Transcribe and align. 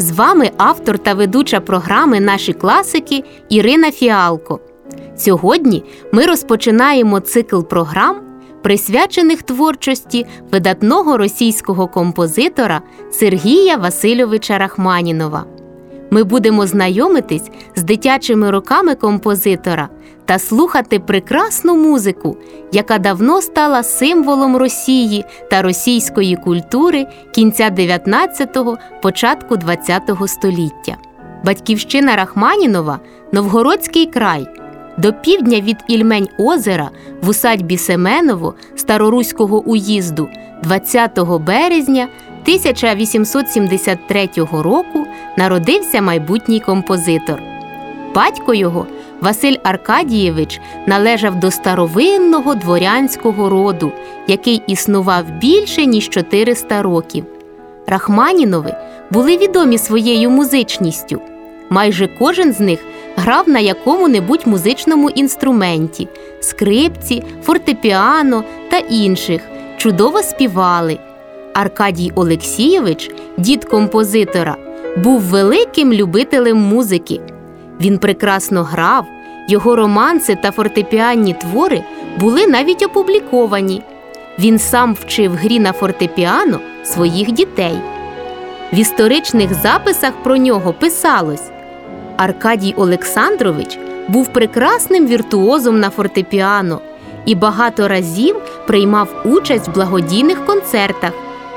З 0.00 0.10
вами 0.10 0.50
автор 0.56 0.98
та 0.98 1.14
ведуча 1.14 1.60
програми 1.60 2.20
Наші 2.20 2.52
класики 2.52 3.24
Ірина 3.48 3.90
Фіалко. 3.90 4.60
Сьогодні 5.16 5.84
ми 6.12 6.26
розпочинаємо 6.26 7.20
цикл 7.20 7.60
програм, 7.60 8.16
присвячених 8.62 9.42
творчості 9.42 10.26
видатного 10.52 11.16
російського 11.16 11.88
композитора 11.88 12.82
Сергія 13.10 13.76
Васильовича 13.76 14.58
Рахманінова. 14.58 15.59
Ми 16.10 16.24
будемо 16.24 16.66
знайомитись 16.66 17.50
з 17.76 17.82
дитячими 17.82 18.50
роками 18.50 18.94
композитора 18.94 19.88
та 20.24 20.38
слухати 20.38 20.98
прекрасну 20.98 21.76
музику, 21.76 22.36
яка 22.72 22.98
давно 22.98 23.42
стала 23.42 23.82
символом 23.82 24.56
Росії 24.56 25.24
та 25.50 25.62
російської 25.62 26.36
культури 26.36 27.06
кінця 27.34 27.70
19-го, 27.70 28.78
початку 29.02 29.54
20-го 29.54 30.28
століття. 30.28 30.96
Батьківщина 31.44 32.16
Рахманінова 32.16 33.00
Новгородський 33.32 34.06
край. 34.06 34.46
До 34.98 35.12
півдня 35.12 35.60
від 35.60 35.76
Ільмень 35.88 36.28
озера 36.38 36.90
в 37.22 37.28
усадьбі 37.28 37.78
Семеново 37.78 38.54
Староруського 38.76 39.62
уїзду 39.62 40.28
20 40.62 41.18
березня 41.46 42.08
1873 42.42 44.28
року 44.52 45.06
народився 45.36 46.02
майбутній 46.02 46.60
композитор. 46.60 47.42
Батько 48.14 48.54
його 48.54 48.86
Василь 49.20 49.56
Аркадієвич 49.62 50.60
належав 50.86 51.40
до 51.40 51.50
старовинного 51.50 52.54
дворянського 52.54 53.48
роду, 53.48 53.92
який 54.26 54.62
існував 54.66 55.24
більше 55.40 55.86
ніж 55.86 56.08
400 56.08 56.82
років. 56.82 57.24
Рахманінови 57.86 58.74
були 59.10 59.36
відомі 59.36 59.78
своєю 59.78 60.30
музичністю. 60.30 61.20
Майже 61.70 62.08
кожен 62.18 62.52
з 62.52 62.60
них 62.60 62.84
грав 63.16 63.48
на 63.48 63.58
якому-небудь 63.58 64.46
музичному 64.46 65.10
інструменті 65.10 66.08
скрипці, 66.40 67.22
фортепіано 67.42 68.44
та 68.70 68.78
інших, 68.78 69.42
чудово 69.76 70.22
співали. 70.22 70.98
Аркадій 71.54 72.12
Олексійович, 72.14 73.10
дід 73.38 73.64
композитора, 73.64 74.56
був 74.96 75.20
великим 75.20 75.92
любителем 75.92 76.56
музики. 76.56 77.20
Він 77.80 77.98
прекрасно 77.98 78.62
грав, 78.62 79.06
його 79.48 79.76
романси 79.76 80.38
та 80.42 80.50
фортепіанні 80.50 81.34
твори 81.34 81.82
були 82.18 82.46
навіть 82.46 82.82
опубліковані. 82.82 83.82
Він 84.38 84.58
сам 84.58 84.94
вчив 84.94 85.34
грі 85.34 85.58
на 85.58 85.72
фортепіано 85.72 86.60
своїх 86.84 87.32
дітей. 87.32 87.78
В 88.72 88.78
історичних 88.78 89.54
записах 89.54 90.12
про 90.22 90.36
нього 90.36 90.72
писалось 90.72 91.50
Аркадій 92.16 92.74
Олександрович 92.76 93.78
був 94.08 94.28
прекрасним 94.28 95.06
віртуозом 95.06 95.80
на 95.80 95.90
фортепіано 95.90 96.80
і 97.26 97.34
багато 97.34 97.88
разів 97.88 98.36
приймав 98.66 99.22
участь 99.24 99.68
в 99.68 99.72
благодійних 99.72 100.46
концертах, 100.46 101.12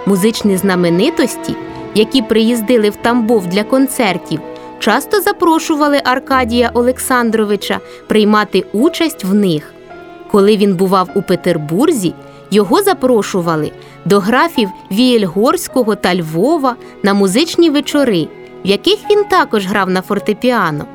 музичні 0.06 0.58
знаменитості, 0.58 1.56
які 1.96 2.22
приїздили 2.22 2.90
в 2.90 2.96
Тамбов 2.96 3.48
для 3.48 3.64
концертів 3.64 4.40
часто 4.84 5.22
запрошували 5.22 6.02
Аркадія 6.04 6.72
Олександровича 6.74 7.80
приймати 8.08 8.66
участь 8.74 9.24
в 9.24 9.34
них. 9.34 9.74
Коли 10.32 10.58
він 10.58 10.76
бував 10.76 11.10
у 11.16 11.22
Петербурзі, 11.22 12.14
його 12.52 12.84
запрошували 12.84 13.72
до 14.06 14.20
графів 14.20 14.70
Вієльгорського 14.92 15.96
та 15.96 16.16
Львова 16.16 16.76
на 17.04 17.14
музичні 17.14 17.70
вечори, 17.70 18.28
в 18.66 18.68
яких 18.68 19.00
він 19.12 19.24
також 19.24 19.66
грав 19.66 19.90
на 19.90 20.02
фортепіано. 20.02 20.86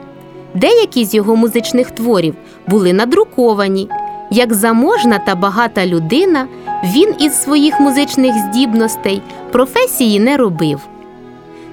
Деякі 0.55 1.05
з 1.05 1.15
його 1.15 1.37
музичних 1.37 1.91
творів 1.91 2.35
були 2.67 2.93
надруковані. 2.93 3.89
Як 4.31 4.55
заможна 4.55 5.19
та 5.19 5.35
багата 5.35 5.87
людина, 5.87 6.47
він 6.85 7.15
із 7.19 7.43
своїх 7.43 7.81
музичних 7.81 8.35
здібностей 8.39 9.23
професії 9.53 10.21
не 10.21 10.37
робив. 10.37 10.81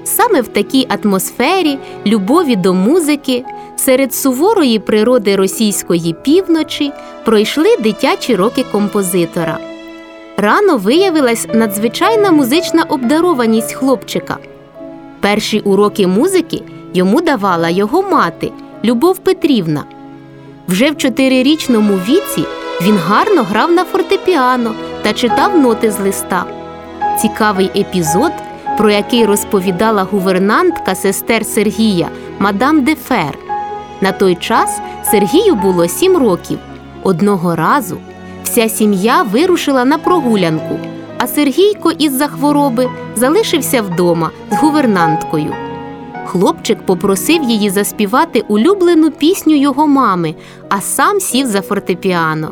Саме 0.03 0.41
в 0.41 0.47
такій 0.47 0.87
атмосфері 1.03 1.77
любові 2.05 2.55
до 2.55 2.73
музики 2.73 3.45
серед 3.75 4.13
суворої 4.13 4.79
природи 4.79 5.35
російської 5.35 6.15
півночі 6.23 6.91
пройшли 7.25 7.77
дитячі 7.77 8.35
роки 8.35 8.65
композитора. 8.71 9.57
Рано 10.37 10.77
виявилась 10.77 11.47
надзвичайна 11.53 12.31
музична 12.31 12.83
обдарованість 12.83 13.73
хлопчика. 13.73 14.37
Перші 15.19 15.59
уроки 15.59 16.07
музики 16.07 16.61
йому 16.93 17.21
давала 17.21 17.69
його 17.69 18.01
мати 18.01 18.51
Любов 18.83 19.17
Петрівна. 19.17 19.83
Вже 20.67 20.91
в 20.91 20.97
чотирирічному 20.97 21.99
віці 22.09 22.45
він 22.81 22.97
гарно 22.97 23.43
грав 23.43 23.71
на 23.71 23.83
фортепіано 23.83 24.75
та 25.05 25.13
читав 25.13 25.59
ноти 25.59 25.91
з 25.91 25.99
листа. 25.99 26.45
Цікавий 27.21 27.71
епізод 27.75 28.31
про 28.77 28.91
який 28.91 29.25
розповідала 29.25 30.03
гувернантка 30.03 30.95
сестер 30.95 31.45
Сергія 31.45 32.09
мадам 32.39 32.83
Дефер. 32.83 33.37
На 34.01 34.11
той 34.11 34.35
час 34.35 34.79
Сергію 35.11 35.55
було 35.55 35.87
сім 35.87 36.17
років. 36.17 36.59
Одного 37.03 37.55
разу 37.55 37.97
вся 38.43 38.69
сім'я 38.69 39.23
вирушила 39.23 39.85
на 39.85 39.97
прогулянку, 39.97 40.79
а 41.17 41.27
Сергійко 41.27 41.91
із-за 41.91 42.27
хвороби 42.27 42.89
залишився 43.15 43.81
вдома 43.81 44.29
з 44.51 44.55
гувернанткою. 44.55 45.53
Хлопчик 46.25 46.85
попросив 46.85 47.43
її 47.43 47.69
заспівати 47.69 48.43
улюблену 48.47 49.11
пісню 49.11 49.55
його 49.55 49.87
мами, 49.87 50.35
а 50.69 50.81
сам 50.81 51.19
сів 51.19 51.47
за 51.47 51.61
фортепіано. 51.61 52.51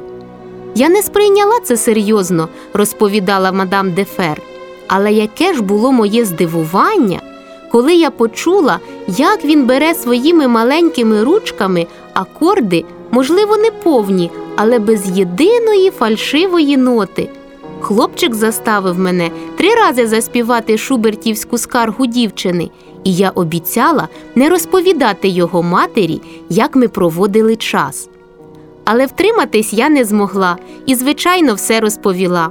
Я 0.76 0.90
не 0.90 1.02
сприйняла 1.02 1.60
це 1.64 1.78
серйозно, 1.78 2.50
розповідала 2.74 3.52
мадам 3.52 3.92
Дефер. 3.94 4.42
Але 4.88 5.14
яке 5.14 5.54
ж 5.54 5.62
було 5.64 5.92
моє 5.92 6.26
здивування, 6.26 7.22
коли 7.72 7.96
я 7.96 8.10
почула, 8.10 8.80
як 9.08 9.46
він 9.46 9.66
бере 9.66 9.94
своїми 9.94 10.48
маленькими 10.48 11.24
ручками 11.24 11.88
акорди, 12.14 12.86
можливо, 13.12 13.58
не 13.58 13.72
повні, 13.72 14.32
але 14.56 14.80
без 14.80 15.18
єдиної 15.18 15.92
фальшивої 15.92 16.78
ноти. 16.78 17.30
Хлопчик 17.82 18.36
заставив 18.36 19.00
мене 19.00 19.32
три 19.58 19.76
рази 19.76 20.08
заспівати 20.08 20.78
шубертівську 20.78 21.58
скаргу 21.58 22.06
дівчини, 22.06 22.70
і 23.04 23.16
я 23.16 23.30
обіцяла 23.30 24.08
не 24.36 24.50
розповідати 24.50 25.28
його 25.28 25.64
матері, 25.64 26.22
як 26.50 26.76
ми 26.76 26.88
проводили 26.88 27.56
час. 27.56 28.10
Але 28.86 29.06
втриматись 29.06 29.74
я 29.74 29.90
не 29.90 30.06
змогла 30.06 30.58
і, 30.86 30.96
звичайно, 30.96 31.54
все 31.54 31.80
розповіла. 31.80 32.50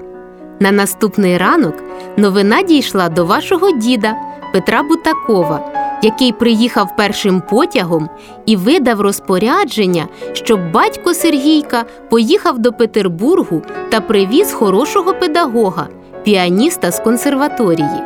На 0.60 0.72
наступний 0.72 1.38
ранок 1.38 1.74
новина 2.16 2.62
дійшла 2.62 3.08
до 3.08 3.24
вашого 3.24 3.70
діда 3.70 4.14
Петра 4.52 4.82
Бутакова, 4.82 5.70
який 6.02 6.32
приїхав 6.32 6.96
першим 6.96 7.42
потягом 7.50 8.08
і 8.46 8.56
видав 8.56 9.00
розпорядження, 9.00 10.08
щоб 10.32 10.72
батько 10.72 11.14
Сергійка 11.14 11.84
поїхав 12.10 12.58
до 12.58 12.72
Петербургу 12.72 13.62
та 13.90 14.00
привіз 14.00 14.52
хорошого 14.52 15.14
педагога, 15.14 15.88
піаніста 16.24 16.90
з 16.90 17.00
консерваторії. 17.00 18.02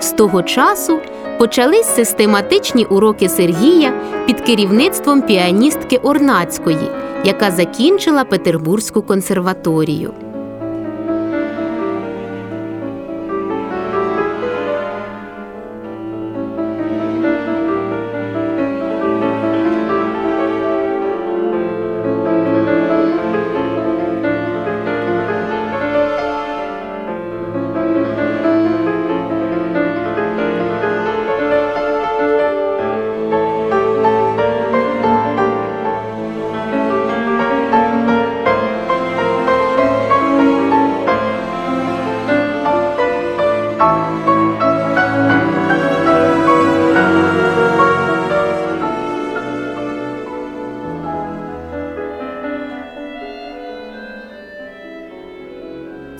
З 0.00 0.10
того 0.10 0.42
часу 0.42 0.98
почались 1.38 1.94
систематичні 1.94 2.84
уроки 2.84 3.28
Сергія 3.28 3.92
під 4.26 4.40
керівництвом 4.40 5.22
піаністки 5.22 5.96
Орнацької, 5.96 6.90
яка 7.24 7.50
закінчила 7.50 8.24
Петербурзьку 8.24 9.02
консерваторію. 9.02 10.14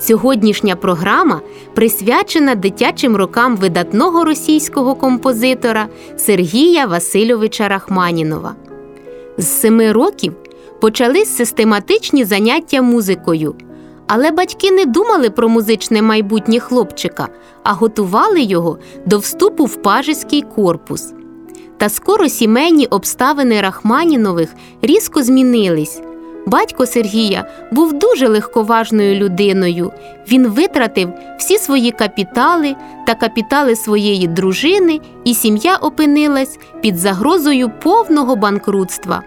Сьогоднішня 0.07 0.75
програма 0.75 1.41
присвячена 1.73 2.55
дитячим 2.55 3.15
рокам 3.15 3.57
видатного 3.57 4.23
російського 4.25 4.95
композитора 4.95 5.87
Сергія 6.17 6.85
Васильовича 6.85 7.67
Рахманінова. 7.67 8.55
З 9.37 9.47
семи 9.47 9.91
років 9.91 10.33
почались 10.81 11.35
систематичні 11.37 12.25
заняття 12.25 12.81
музикою, 12.81 13.55
але 14.07 14.31
батьки 14.31 14.71
не 14.71 14.85
думали 14.85 15.29
про 15.29 15.49
музичне 15.49 16.01
майбутнє 16.01 16.59
хлопчика, 16.59 17.27
а 17.63 17.73
готували 17.73 18.41
його 18.41 18.77
до 19.05 19.17
вступу 19.17 19.65
в 19.65 19.75
пажеський 19.75 20.41
корпус. 20.41 21.13
Та 21.77 21.89
скоро 21.89 22.29
сімейні 22.29 22.85
обставини 22.85 23.61
Рахманінових 23.61 24.49
різко 24.81 25.23
змінились. 25.23 26.01
Батько 26.47 26.85
Сергія 26.85 27.45
був 27.71 27.93
дуже 27.93 28.27
легковажною 28.27 29.15
людиною. 29.15 29.91
Він 30.31 30.47
витратив 30.47 31.13
всі 31.39 31.57
свої 31.57 31.91
капітали 31.91 32.75
та 33.07 33.15
капітали 33.15 33.75
своєї 33.75 34.27
дружини, 34.27 34.99
і 35.23 35.33
сім'я 35.33 35.75
опинилась 35.75 36.59
під 36.81 36.97
загрозою 36.97 37.71
повного 37.83 38.35
банкрутства. 38.35 39.23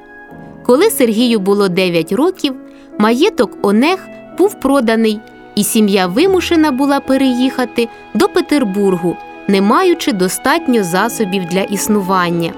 Коли 0.66 0.90
Сергію 0.90 1.40
було 1.40 1.68
9 1.68 2.12
років, 2.12 2.54
маєток 2.98 3.58
Онег 3.62 4.08
був 4.38 4.60
проданий, 4.60 5.20
і 5.54 5.64
сім'я 5.64 6.06
вимушена 6.06 6.70
була 6.72 7.00
переїхати 7.00 7.88
до 8.14 8.28
Петербургу, 8.28 9.16
не 9.48 9.60
маючи 9.60 10.12
достатньо 10.12 10.84
засобів 10.84 11.44
для 11.44 11.62
існування. 11.62 12.52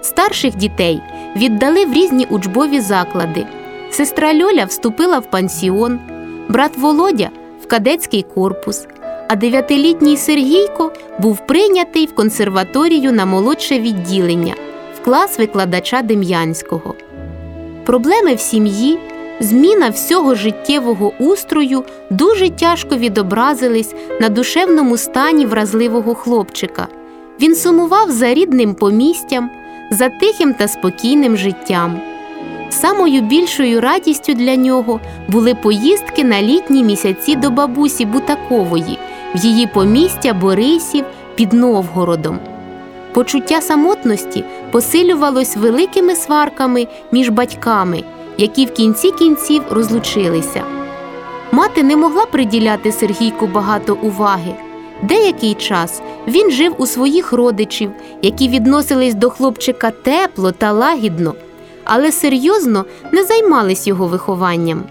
Старших 0.00 0.56
дітей 0.56 1.00
віддали 1.36 1.86
в 1.86 1.92
різні 1.92 2.26
учбові 2.30 2.80
заклади. 2.80 3.46
Сестра 3.96 4.32
Льоля 4.32 4.64
вступила 4.64 5.20
в 5.20 5.30
пансіон, 5.30 5.98
брат 6.48 6.76
Володя 6.76 7.30
в 7.62 7.66
кадетський 7.66 8.26
корпус, 8.34 8.86
а 9.28 9.36
дев'ятилітній 9.36 10.16
Сергійко 10.16 10.92
був 11.18 11.46
прийнятий 11.46 12.06
в 12.06 12.14
консерваторію 12.14 13.12
на 13.12 13.26
молодше 13.26 13.78
відділення 13.78 14.54
в 14.96 15.04
клас 15.04 15.38
викладача 15.38 16.02
Дем'янського. 16.02 16.94
Проблеми 17.86 18.34
в 18.34 18.40
сім'ї, 18.40 18.98
зміна 19.40 19.88
всього 19.88 20.34
життєвого 20.34 21.12
устрою 21.18 21.84
дуже 22.10 22.50
тяжко 22.50 22.96
відобразились 22.96 23.94
на 24.20 24.28
душевному 24.28 24.96
стані 24.96 25.46
вразливого 25.46 26.14
хлопчика. 26.14 26.88
Він 27.40 27.54
сумував 27.54 28.10
за 28.10 28.34
рідним 28.34 28.74
помістям, 28.74 29.50
за 29.90 30.08
тихим 30.08 30.54
та 30.54 30.68
спокійним 30.68 31.36
життям. 31.36 32.13
Самою 32.80 33.22
більшою 33.22 33.80
радістю 33.80 34.34
для 34.34 34.56
нього 34.56 35.00
були 35.28 35.54
поїздки 35.54 36.24
на 36.24 36.42
літні 36.42 36.84
місяці 36.84 37.36
до 37.36 37.50
бабусі 37.50 38.04
Бутакової 38.04 38.98
в 39.34 39.38
її 39.38 39.66
помістя 39.66 40.34
Борисів 40.34 41.04
під 41.34 41.52
Новгородом. 41.52 42.38
Почуття 43.12 43.60
самотності 43.60 44.44
посилювалось 44.70 45.56
великими 45.56 46.14
сварками 46.14 46.86
між 47.12 47.28
батьками, 47.28 48.02
які 48.38 48.66
в 48.66 48.72
кінці 48.72 49.10
кінців 49.10 49.62
розлучилися. 49.70 50.62
Мати 51.52 51.82
не 51.82 51.96
могла 51.96 52.26
приділяти 52.26 52.92
Сергійку 52.92 53.46
багато 53.46 53.98
уваги. 54.02 54.54
Деякий 55.02 55.54
час 55.54 56.02
він 56.28 56.50
жив 56.50 56.74
у 56.78 56.86
своїх 56.86 57.32
родичів, 57.32 57.90
які 58.22 58.48
відносились 58.48 59.14
до 59.14 59.30
хлопчика 59.30 59.90
тепло 59.90 60.52
та 60.52 60.72
лагідно, 60.72 61.34
але 61.84 62.12
серйозно 62.12 62.84
не 63.12 63.24
займались 63.24 63.86
його 63.86 64.06
вихованням. 64.06 64.82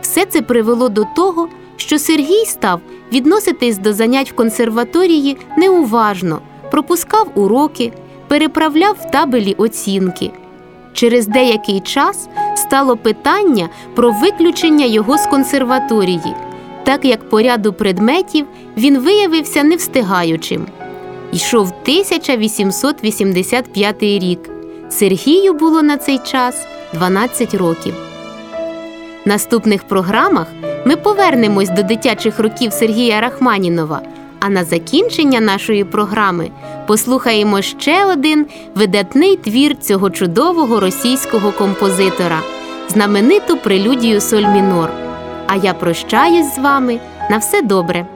Все 0.00 0.26
це 0.26 0.42
привело 0.42 0.88
до 0.88 1.04
того, 1.16 1.48
що 1.76 1.98
Сергій 1.98 2.44
став 2.44 2.80
відноситись 3.12 3.78
до 3.78 3.92
занять 3.92 4.30
в 4.30 4.34
консерваторії 4.34 5.36
неуважно, 5.58 6.40
пропускав 6.70 7.28
уроки, 7.34 7.92
переправляв 8.28 8.96
в 9.00 9.10
табелі 9.10 9.54
оцінки. 9.58 10.30
Через 10.92 11.26
деякий 11.26 11.80
час 11.80 12.28
стало 12.56 12.96
питання 12.96 13.68
про 13.94 14.10
виключення 14.10 14.84
його 14.84 15.18
з 15.18 15.26
консерваторії, 15.26 16.34
так 16.84 17.04
як 17.04 17.28
по 17.28 17.42
ряду 17.42 17.72
предметів 17.72 18.46
він 18.76 18.98
виявився 18.98 19.62
невстигаючим. 19.62 20.66
Йшов 21.32 21.66
1885 21.66 24.02
рік. 24.02 24.53
Сергію 24.90 25.54
було 25.54 25.82
на 25.82 25.96
цей 25.96 26.18
час 26.18 26.66
12 26.92 27.54
років. 27.54 27.94
В 29.24 29.28
наступних 29.28 29.84
програмах 29.84 30.46
ми 30.86 30.96
повернемось 30.96 31.68
до 31.68 31.82
дитячих 31.82 32.38
років 32.38 32.72
Сергія 32.72 33.20
Рахманінова. 33.20 34.00
А 34.40 34.48
на 34.48 34.64
закінчення 34.64 35.40
нашої 35.40 35.84
програми 35.84 36.50
послухаємо 36.86 37.62
ще 37.62 38.04
один 38.04 38.46
видатний 38.74 39.36
твір 39.36 39.76
цього 39.80 40.10
чудового 40.10 40.80
російського 40.80 41.52
композитора, 41.52 42.40
знамениту 42.88 43.56
прелюдію 43.56 44.20
соль 44.20 44.46
мінор. 44.46 44.90
А 45.46 45.56
я 45.56 45.74
прощаюсь 45.74 46.54
з 46.54 46.58
вами 46.58 46.98
на 47.30 47.38
все 47.38 47.62
добре. 47.62 48.06